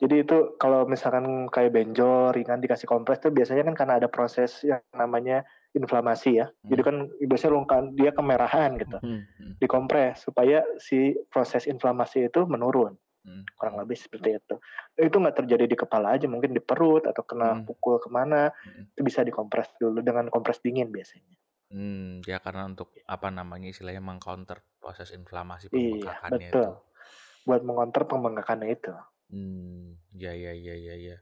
[0.00, 4.64] Jadi itu kalau misalkan kayak benjol ringan dikasih kompres tuh biasanya kan karena ada proses
[4.64, 5.44] yang namanya
[5.76, 6.48] inflamasi ya.
[6.64, 6.88] Jadi Hmm.
[6.88, 8.96] kan biasanya lungkan dia kemerahan gitu.
[8.96, 12.96] Hmm, hmm, Dikompres supaya si proses inflamasi itu menurun.
[13.30, 13.54] Hmm.
[13.54, 14.54] Kurang lebih seperti itu.
[14.98, 17.64] Itu nggak terjadi di kepala aja, mungkin di perut atau kena Hmm.
[17.64, 18.90] pukul ke mana, Hmm.
[18.90, 21.38] itu bisa dikompres dulu dengan kompres dingin biasanya.
[21.70, 26.66] Hmm, ya karena untuk apa namanya istilahnya mengcounter proses inflamasi Iya, pembengkakannya betul.
[26.66, 26.74] itu.
[27.46, 28.90] Buat mengonter pembengkakannya itu.
[29.30, 31.16] Hmm, ya ya ya ya ya.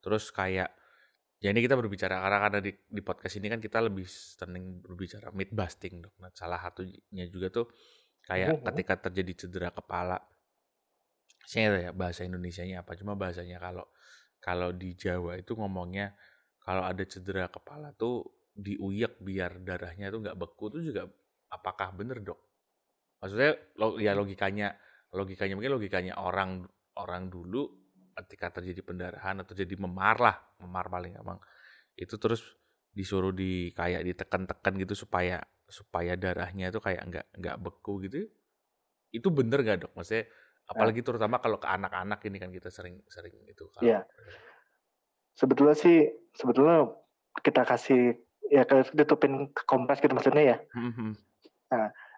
[0.00, 0.72] Terus kayak
[1.36, 5.28] ya ini kita berbicara karena karena di, di podcast ini kan kita lebih sering berbicara
[5.36, 6.16] myth busting dok.
[6.16, 7.66] Nah, salah satunya juga tuh
[8.24, 8.64] kayak Mhm.
[8.72, 10.16] ketika terjadi cedera kepala.
[11.44, 13.86] Saya ya bahasa Indonesianya apa, cuma bahasanya kalau
[14.40, 16.16] kalau di Jawa itu ngomongnya
[16.60, 18.24] kalau ada cedera kepala tuh
[18.56, 21.08] diuyak biar darahnya tuh nggak beku tuh juga
[21.52, 22.40] apakah bener dok?
[23.20, 24.76] Maksudnya lo, ya logikanya
[25.12, 26.64] logikanya mungkin logikanya orang
[26.96, 27.68] orang dulu
[28.16, 31.40] ketika terjadi pendarahan atau jadi memar lah memar paling gampang.
[31.96, 32.40] Itu terus
[32.90, 38.26] disuruh di kayak ditekan-tekan gitu supaya supaya darahnya itu kayak nggak nggak beku gitu.
[39.10, 39.92] Itu bener gak dok?
[39.98, 40.30] Maksudnya
[40.70, 44.00] apalagi terutama kalau ke anak-anak ini kan kita sering sering itu kalau Iya.
[45.34, 46.06] Sebetulnya sih,
[46.36, 46.92] sebetulnya
[47.40, 50.56] kita kasih ya ke- ditutupin kompres gitu maksudnya ya.
[50.76, 51.16] Mhm.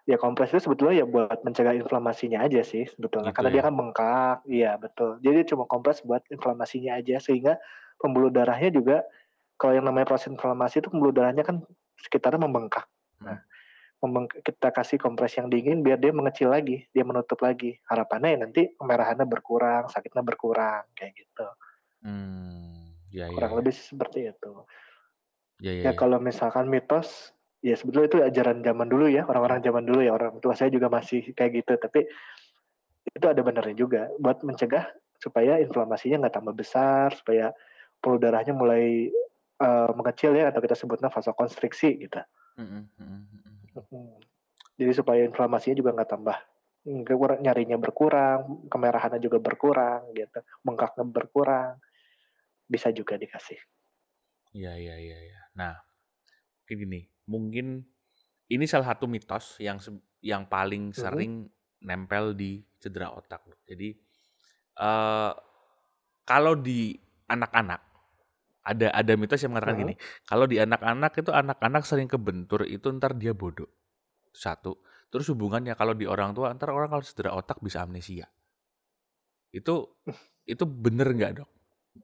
[0.03, 3.31] Ya kompres itu sebetulnya ya buat mencegah inflamasinya aja sih sebetulnya.
[3.31, 3.55] Gitu Karena ya.
[3.55, 5.23] dia kan bengkak, iya betul.
[5.23, 7.55] Jadi cuma kompres buat inflamasinya aja sehingga
[8.03, 9.07] pembuluh darahnya juga
[9.55, 11.63] kalau yang namanya proses inflamasi itu pembuluh darahnya kan
[12.03, 12.83] sekitarnya membengkak.
[13.23, 13.39] Nah,
[14.43, 17.79] kita kasih kompres yang dingin biar dia mengecil lagi, dia menutup lagi.
[17.87, 21.47] Harapannya ya nanti kemerahannya berkurang, sakitnya berkurang kayak gitu.
[22.03, 24.51] Hmm, ya ya Kurang ya lebih seperti itu.
[25.63, 25.95] ya ya, Ya ya.
[25.95, 27.31] kalau misalkan mitos,
[27.63, 30.91] ya sebetulnya itu ajaran zaman dulu ya, orang-orang zaman dulu ya, orang tua saya juga
[30.91, 31.73] masih kayak gitu.
[31.79, 32.03] Tapi
[33.07, 34.91] itu ada benernya juga buat mencegah
[35.23, 37.55] supaya inflamasinya nggak tambah besar, supaya
[38.03, 39.07] pembuluh darahnya mulai
[39.63, 42.19] eh, mengecil ya, atau kita sebutnya vasokonstriksi gitu.
[42.59, 43.39] Mhm, mhm, mhm.
[43.43, 43.52] Mm.
[44.79, 46.37] Jadi supaya inflamasinya juga nggak tambah
[46.83, 51.79] kurang- nyarinya berkurang, kemerahannya juga berkurang gitu, bengkaknya berkurang,
[52.67, 53.59] bisa juga dikasih.
[54.53, 55.41] Iya iya iya iya.
[55.55, 55.73] Nah,
[56.63, 57.67] mungkin gini, mungkin
[58.51, 59.79] ini salah satu mitos yang
[60.19, 60.97] yang paling Mhm.
[60.97, 61.33] sering
[61.83, 63.43] nempel di cedera otak.
[63.67, 63.95] Jadi
[64.73, 65.31] eh
[66.23, 66.95] kalau di
[67.29, 67.92] anak-anak
[68.63, 69.83] ada ada mitos yang mengatakan Mhm.
[69.83, 73.67] gini, kalau di anak-anak itu anak-anak sering kebentur itu ntar dia bodoh.
[74.31, 74.79] Satu.
[75.11, 78.31] Terus hubungannya kalau di orang tua ntar orang kalau cedera otak bisa amnesia.
[79.51, 79.93] Itu
[80.53, 81.49] itu bener nggak dok?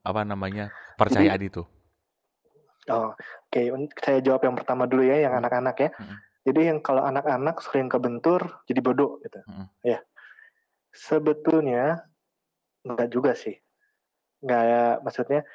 [0.05, 0.69] Apa namanya
[0.99, 1.63] percayaan itu?
[2.89, 3.61] Oh, oke.
[4.01, 5.45] Saya jawab yang pertama dulu ya, yang Hmm.
[5.45, 5.89] anak-anak ya.
[5.93, 6.15] Mhm.
[6.49, 9.45] Jadi yang kalau anak-anak sering kebentur jadi bodoh gitu.
[9.45, 9.65] Mhm.
[9.85, 9.99] Ya.
[10.89, 12.09] Sebetulnya
[12.81, 13.61] enggak juga sih.
[14.41, 15.45] Enggak maksudnya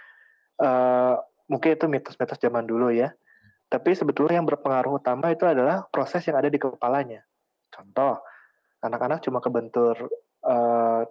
[0.60, 1.14] eh
[1.50, 3.10] mungkin itu mitos-mitos zaman dulu ya.
[3.68, 7.24] Tapi sebetulnya yang berpengaruh utama itu adalah proses yang ada di kepalanya.
[7.72, 8.22] Contoh,
[8.84, 9.96] anak-anak cuma kebentur
[10.44, 11.02] eh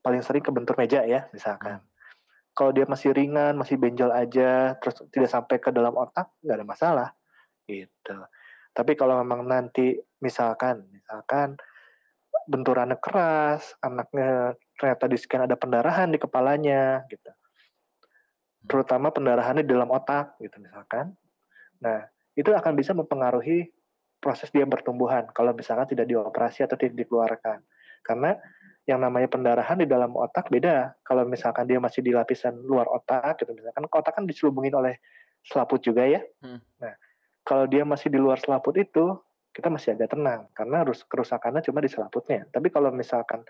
[0.00, 1.80] paling sering kebentur meja ya, misalkan.
[2.56, 6.66] Kalau dia masih ringan, masih benjol aja, terus tidak sampai ke dalam otak, nggak ada
[6.66, 7.08] masalah,
[7.70, 8.16] gitu.
[8.74, 11.56] Tapi kalau memang nanti misalkan, misalkan
[12.50, 17.30] benturannya keras, anaknya ternyata di scan ada pendarahan di kepalanya, gitu.
[18.66, 21.16] Terutama pendarahannya di dalam otak, gitu misalkan.
[21.80, 22.04] Nah,
[22.36, 23.72] itu akan bisa mempengaruhi
[24.20, 27.64] proses dia bertumbuhan kalau misalkan tidak dioperasi atau tidak dikeluarkan.
[28.04, 28.36] Karena
[28.84, 30.98] yang namanya pendarahan di dalam otak beda.
[31.06, 35.00] Kalau misalkan dia masih di lapisan luar otak, gitu misalkan otak kan diselubungin oleh
[35.46, 36.20] selaput juga ya.
[36.42, 36.60] Hmm.
[36.80, 36.94] Nah,
[37.46, 39.16] kalau dia masih di luar selaput itu,
[39.50, 42.46] kita masih agak tenang karena harus kerusakannya cuma di selaputnya.
[42.50, 43.42] Tapi kalau misalkan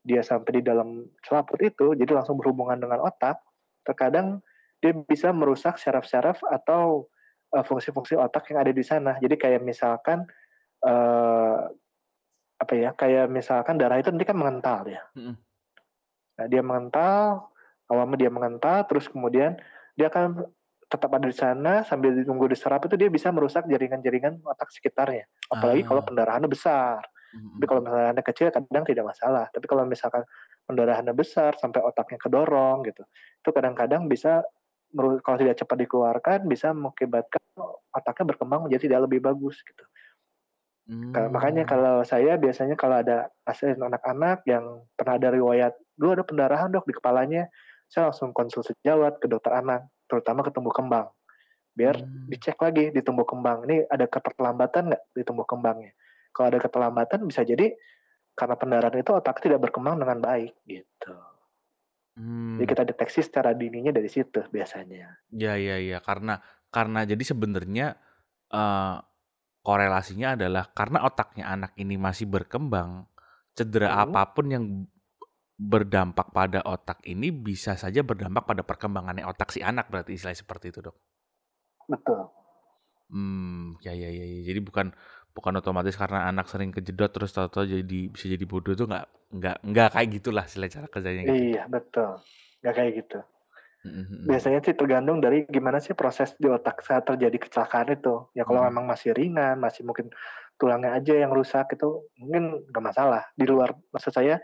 [0.00, 3.42] dia sampai di dalam selaput itu, jadi langsung berhubungan dengan otak,
[3.84, 4.40] terkadang
[4.80, 7.06] dia bisa merusak syaraf-syaraf atau
[7.52, 9.20] uh, fungsi-fungsi otak yang ada di sana.
[9.20, 10.24] Jadi kayak misalkan
[10.84, 11.68] uh,
[12.60, 12.90] apa ya?
[12.96, 15.04] Kayak misalkan darah itu nanti kan mengental ya.
[16.40, 17.52] Nah, dia mengental,
[17.92, 19.60] awalnya dia mengental, terus kemudian
[19.92, 20.48] dia akan
[20.90, 25.28] tetap ada di sana sambil ditunggu diserap itu dia bisa merusak jaringan-jaringan otak sekitarnya.
[25.52, 26.06] Apalagi kalau Ah.
[26.08, 27.04] pendarahannya besar.
[27.30, 27.62] Mhm.
[27.62, 29.46] Tapi kalau pendarahannya kecil kadang tidak masalah.
[29.54, 30.26] Tapi kalau misalkan
[30.66, 33.06] pendarahannya besar sampai otaknya kedorong gitu,
[33.38, 34.42] itu kadang-kadang bisa
[34.96, 37.42] kalau tidak cepat dikeluarkan bisa mengakibatkan
[37.94, 39.84] otaknya berkembang menjadi tidak lebih bagus gitu.
[40.90, 41.14] Hmm.
[41.30, 46.74] Makanya kalau saya biasanya kalau ada pasien anak-anak yang pernah ada riwayat, dulu ada pendarahan
[46.74, 47.46] dok di kepalanya,
[47.86, 51.06] saya langsung konsul sejawat ke dokter anak, terutama ke tumbuh kembang.
[51.78, 52.26] Biar hmm.
[52.26, 55.94] dicek lagi di tumbuh kembang, ini ada keterlambatan nggak di tumbuh kembangnya.
[56.34, 57.70] Kalau ada keterlambatan bisa jadi
[58.34, 61.14] karena pendarahan itu otak tidak berkembang dengan baik gitu.
[62.18, 62.58] Hmm.
[62.58, 65.20] Jadi kita deteksi secara dininya dari situ biasanya.
[65.30, 67.98] Ya ya ya karena karena jadi sebenarnya
[68.50, 68.98] uh,
[69.62, 73.06] korelasinya adalah karena otaknya anak ini masih berkembang,
[73.54, 74.00] cedera hmm.
[74.10, 74.64] apa pun yang
[75.60, 80.72] berdampak pada otak ini bisa saja berdampak pada perkembangannya otak si anak berarti istilah seperti
[80.72, 80.96] itu dok.
[81.84, 82.32] Betul.
[83.10, 84.40] Hmm, ya ya ya, ya.
[84.46, 84.94] jadi bukan
[85.30, 89.56] bukan otomatis karena anak sering kejedot terus tahu-tahu jadi bisa jadi bodoh itu nggak nggak
[89.62, 91.22] nggak kayak gitulah sila cara kerjanya.
[91.26, 91.34] Gitu.
[91.54, 92.10] Iya betul,
[92.62, 93.20] nggak kayak gitu.
[93.80, 94.28] Mm-hmm.
[94.28, 98.28] Biasanya sih tergantung dari gimana sih proses di otak saat terjadi kecelakaan itu.
[98.36, 98.76] Ya kalau mm-hmm.
[98.76, 100.12] memang masih ringan, masih mungkin
[100.60, 103.24] tulangnya aja yang rusak itu mungkin nggak masalah.
[103.32, 104.36] Di luar maksud saya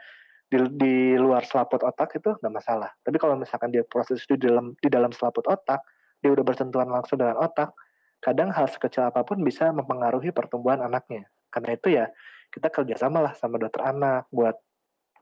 [0.48, 2.90] di, di luar selaput otak itu nggak masalah.
[3.02, 5.84] Tapi kalau misalkan dia proses itu di dalam di dalam selaput otak,
[6.24, 7.76] dia udah bersentuhan langsung dengan otak,
[8.20, 11.28] kadang hal sekecil apa pun bisa mempengaruhi pertumbuhan anaknya.
[11.52, 12.04] Karena itu ya
[12.50, 14.56] kita kerjasama lah sama dokter anak buat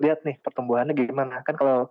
[0.02, 1.42] lihat nih pertumbuhannya gimana.
[1.46, 1.90] Kan kalau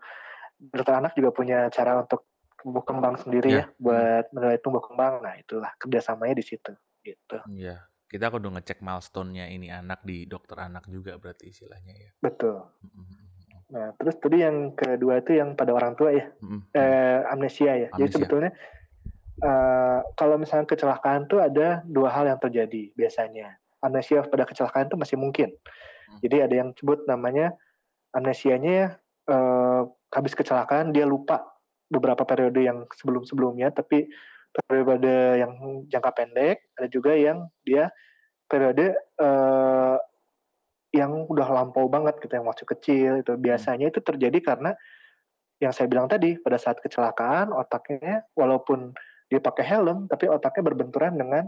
[0.57, 2.27] dokter anak juga punya cara untuk
[2.63, 3.67] tumbuh kembang sendiri yeah.
[3.67, 5.19] ya buat menilai tumbuh kembang.
[5.19, 6.71] Nah itulah kerjasamanya di situ
[7.03, 7.37] gitu.
[7.51, 7.77] Iya.
[7.77, 7.79] Yeah.
[8.07, 12.11] Kita kudu ngecek milestone-nya ini anak di dokter anak juga berarti istilahnya ya.
[12.21, 12.61] Betul.
[13.73, 16.77] Nah terus tadi yang kedua itu yang pada orang tua ya, mm-hmm.
[16.77, 17.89] eh, amnesia ya.
[17.89, 17.97] Amnesia.
[17.97, 18.51] Jadi sebetulnya
[19.43, 23.59] uh, kalau misalnya kecelakaan tuh ada dua hal yang terjadi biasanya.
[23.83, 25.51] Amnesia pada kecelakaan itu masih mungkin.
[26.07, 26.19] Mm.
[26.23, 27.51] Jadi ada yang sebut namanya
[28.15, 28.95] amnesianya
[29.27, 29.83] uh,
[30.15, 31.43] habis kecelakaan dia lupa
[31.91, 34.07] beberapa periode yang sebelum-sebelumnya, tapi
[34.69, 37.91] periode yang jangka pendek, ada juga yang dia
[38.47, 39.97] periode uh,
[40.93, 44.77] yang udah lampau banget gitu yang masih kecil itu biasanya itu terjadi karena
[45.57, 48.93] yang saya bilang tadi pada saat kecelakaan otaknya walaupun
[49.31, 51.45] dia pakai helm tapi otaknya berbenturan dengan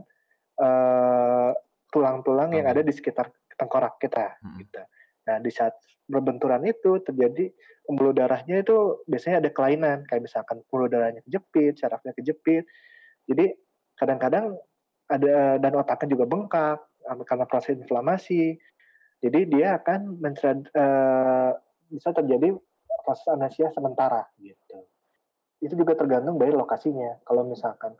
[1.92, 3.28] tulang-tulang uh, yang ada di sekitar
[3.60, 4.56] tengkorak kita hmm.
[4.64, 4.82] gitu.
[5.26, 5.74] Nah, di saat
[6.06, 7.50] berbenturan itu terjadi
[7.84, 12.64] pembuluh darahnya itu biasanya ada kelainan, kayak misalkan pembuluh darahnya kejepit, sarafnya kejepit.
[13.26, 13.52] Jadi
[13.98, 14.54] kadang-kadang
[15.10, 16.80] ada dan otaknya juga bengkak
[17.26, 18.58] karena proses inflamasi.
[19.24, 21.58] Jadi dia akan mencerad, uh,
[21.90, 22.54] bisa terjadi
[23.02, 24.86] proses anesia sementara gitu.
[25.64, 27.22] Itu juga tergantung dari lokasinya.
[27.24, 27.96] Kalau misalkan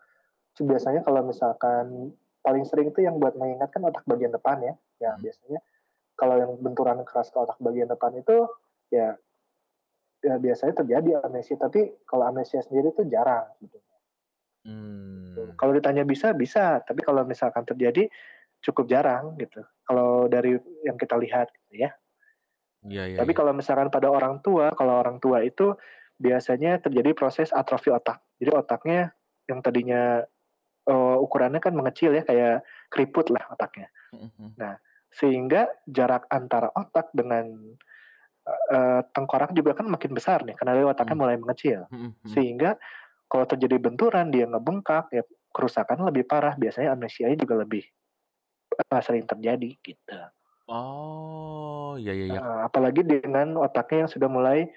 [0.56, 5.20] biasanya kalau misalkan paling sering itu yang buat mengingatkan otak bagian depan ya, ya hmm.
[5.20, 5.60] biasanya
[6.16, 8.48] kalau yang benturan keras ke otak bagian depan itu
[8.88, 9.20] ya
[10.24, 13.78] ya biasanya terjadi amnesia tapi kalau amnesia sendiri itu jarang gitu.
[14.66, 15.54] Hmm.
[15.60, 18.10] Kalau ditanya bisa bisa, tapi kalau misalkan terjadi
[18.66, 19.62] cukup jarang gitu.
[19.86, 21.94] Kalau dari yang kita lihat gitu ya.
[22.86, 23.38] Ya, ya, tapi ya.
[23.38, 25.74] kalau misalkan pada orang tua, kalau orang tua itu
[26.16, 28.24] biasanya terjadi proses atrofi otak.
[28.40, 29.12] Jadi otaknya
[29.46, 30.24] yang tadinya
[30.90, 33.92] uh, ukurannya kan mengecil ya kayak keriput lah otaknya.
[34.16, 34.50] Mm -hmm.
[34.58, 34.76] Nah,
[35.16, 37.48] sehingga jarak antara otak dengan
[38.46, 41.24] uh, tengkorak juga kan makin besar nih karena otaknya hmm.
[41.24, 42.30] mulai mengecil hmm, hmm, hmm.
[42.36, 42.72] sehingga
[43.26, 45.24] kalau terjadi benturan dia ngebengkak ya
[45.56, 47.84] kerusakan lebih parah biasanya amnesia juga lebih
[48.92, 50.20] uh, sering terjadi gitu
[50.70, 54.68] oh ya ya ya uh, apalagi dengan otaknya yang sudah mulai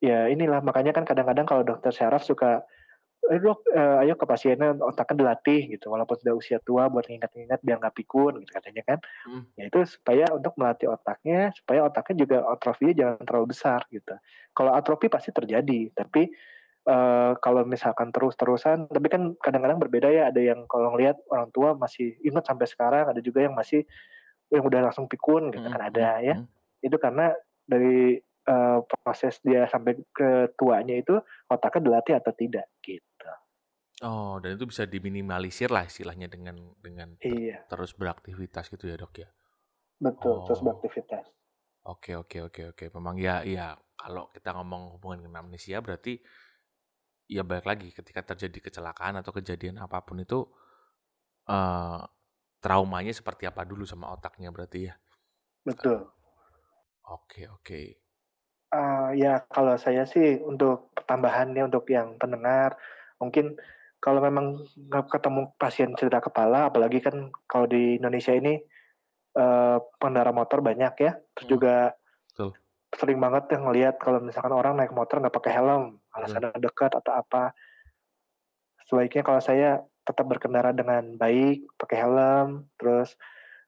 [0.00, 2.64] ya inilah makanya kan kadang-kadang kalau dokter syaraf suka
[3.26, 7.58] eh dok uh, ayo ke pasiennya otaknya dilatih gitu walaupun sudah usia tua buat ingat-ingat
[7.58, 9.42] biar nggak pikun gitu katanya kan hmm.
[9.58, 14.14] ya itu supaya untuk melatih otaknya supaya otaknya juga atrofinya jangan terlalu besar gitu
[14.54, 16.30] kalau atrofi pasti terjadi tapi
[16.86, 21.74] uh, kalau misalkan terus-terusan tapi kan kadang-kadang berbeda ya ada yang kalau ngelihat orang tua
[21.74, 23.82] masih ingat sampai sekarang ada juga yang masih
[24.54, 25.74] yang udah langsung pikun gitu hmm.
[25.74, 26.46] kan ada ya hmm.
[26.86, 27.34] itu karena
[27.66, 31.18] dari uh, proses dia sampai ke tuanya itu
[31.50, 33.30] otaknya dilatih atau tidak gitu.
[34.04, 37.64] Oh, dan itu bisa diminimalisir lah istilahnya dengan dengan ter iya.
[37.64, 39.28] terus beraktivitas gitu ya, Dok ya?
[39.96, 40.44] Betul, oh.
[40.44, 41.24] terus beraktivitas.
[41.86, 42.84] Oke, oke, oke, oke.
[42.92, 46.20] Memang ya ya kalau kita ngomong hubungan dengan amnesia berarti
[47.26, 50.44] ya balik lagi ketika terjadi kecelakaan atau kejadian apa pun itu
[51.48, 52.04] uh,
[52.60, 54.94] traumanya seperti apa dulu sama otaknya berarti ya?
[55.64, 56.04] Betul.
[57.06, 58.05] Oke, oke.
[59.06, 62.74] Uh, ya kalau saya sih untuk pertambahannya untuk yang pendengar
[63.22, 63.54] mungkin
[64.02, 68.60] kalau memang nggak ketemu pasien cedera kepala, apalagi kan kalau di Indonesia ini
[69.34, 71.54] uh, pengendara motor banyak ya, terus hmm.
[71.58, 71.76] juga
[72.30, 72.54] Betul.
[72.94, 76.60] sering banget yang ngelihat kalau misalkan orang naik motor nggak pakai helm, alasan hmm.
[76.62, 77.50] dekat atau apa.
[78.86, 83.18] Sebaiknya kalau saya tetap berkendara dengan baik, pakai helm, terus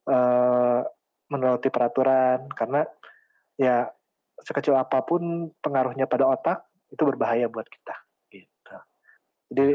[0.06, 0.86] uh,
[1.26, 2.86] menuruti peraturan karena
[3.58, 3.90] ya
[4.42, 7.94] sekecil apa pun pengaruhnya pada otak itu berbahaya buat kita
[8.32, 8.76] gitu.
[9.52, 9.74] Jadi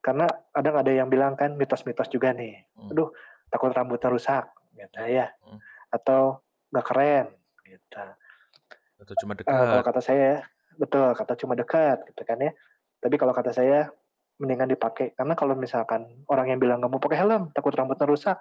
[0.00, 2.90] karena kadang ada yang bilang kan mitos-mitos juga nih, hmm.
[2.92, 3.12] aduh
[3.52, 5.60] takut rambutnya rusak gitu ya, hmm.
[5.92, 6.40] atau
[6.72, 7.26] nggak keren
[7.68, 8.04] gitu.
[9.00, 9.52] Atau cuma dekat.
[9.52, 10.30] Uh, kalau kata saya
[10.80, 12.52] betul kata cuma dekat gitu kan ya.
[13.00, 13.88] Tapi kalau kata saya
[14.40, 18.40] mendingan dipakai karena kalau misalkan orang yang bilang nggak mau pakai helm takut rambutnya rusak,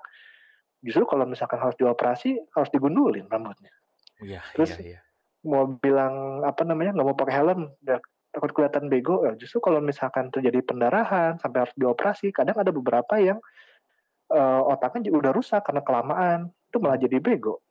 [0.80, 3.72] justru kalau misalkan harus dioperasi harus digundulin rambutnya.
[4.20, 5.00] Iya, Terus iya, iya.
[5.46, 7.98] Mau bilang apa namanya nggak mau pakai helm, ya,
[8.32, 9.24] takut kelihatan bego.
[9.24, 13.40] Ya, justru kalau misalkan terjadi pendarahan sampai harus dioperasi, kadang ada beberapa yang
[14.32, 17.06] uh, otaknya udah rusak karena kelamaan, itu malah hmm.
[17.08, 17.64] jadi bego,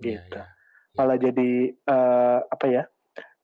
[0.00, 0.38] iya, gitu.
[0.38, 0.94] Iya, iya.
[0.96, 1.50] Malah jadi
[1.88, 2.84] uh, apa ya?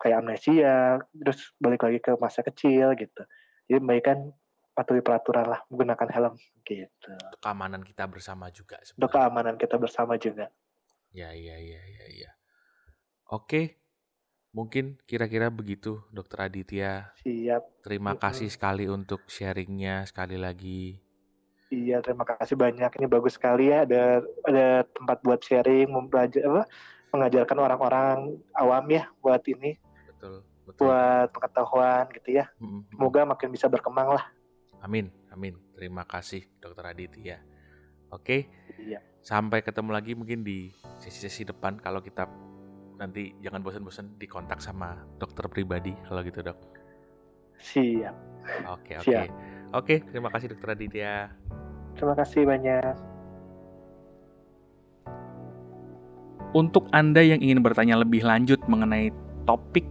[0.02, 3.22] kayak amnesia, terus balik lagi ke masa kecil gitu.
[3.70, 4.34] Jadi kan
[4.74, 6.34] patuhi peraturan lah menggunakan helm
[6.66, 7.14] gitu.
[7.38, 8.82] Keamanan kita bersama juga.
[8.82, 8.98] Sebenarnya.
[8.98, 10.50] Untuk keamanan kita bersama juga.
[11.14, 12.30] Ya, ya, ya, ya, ya.
[13.32, 13.80] Oke,
[14.52, 17.16] mungkin kira-kira begitu, Dokter Aditya.
[17.24, 17.80] Siap.
[17.80, 21.00] Terima kasih sekali untuk sharingnya sekali lagi.
[21.72, 22.92] Iya, terima kasih banyak.
[22.92, 23.88] Ini bagus sekali ya.
[23.88, 26.68] Ada ada tempat buat sharing, mempelajari apa,
[27.16, 29.80] mengajarkan orang-orang awam ya buat ini.
[30.12, 30.44] Betul.
[30.68, 30.92] Betul.
[30.92, 32.52] Buat pengetahuan gitu ya.
[32.60, 32.92] Mm-hmm.
[32.92, 34.28] Semoga makin bisa berkembang lah.
[34.84, 35.56] Amin, amin.
[35.72, 37.40] Terima kasih, Dokter Aditya.
[38.12, 38.52] Oke.
[38.76, 39.00] Iya.
[39.24, 40.68] Sampai ketemu lagi mungkin di
[41.00, 42.28] sesi-sesi depan kalau kita
[43.02, 46.58] nanti jangan bosan-bosan dikontak sama dokter pribadi kalau gitu dok.
[47.58, 48.14] Siap.
[48.70, 49.22] Oke oke.
[49.74, 51.34] Oke terima kasih dokter Aditya.
[51.98, 52.94] Terima kasih banyak.
[56.54, 59.10] Untuk Anda yang ingin bertanya lebih lanjut mengenai
[59.50, 59.88] topik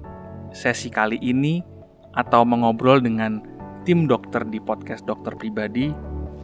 [0.56, 1.60] sesi kali ini
[2.16, 3.44] atau mengobrol dengan
[3.84, 5.92] tim dokter di podcast dokter pribadi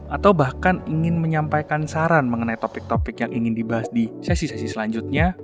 [0.08, 5.36] atau bahkan ingin menyampaikan saran mengenai topik-topik yang ingin dibahas di sesi-sesi selanjutnya,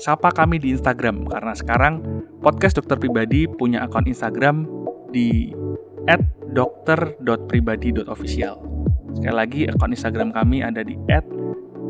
[0.00, 2.00] sapa kami di Instagram karena sekarang
[2.40, 4.64] podcast dokter pribadi punya akun Instagram
[5.12, 5.52] di
[6.50, 8.54] @dokter.pribadi.official.
[9.14, 10.96] Sekali lagi akun Instagram kami ada di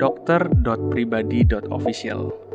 [0.01, 2.50] @dokter.pribadi.official.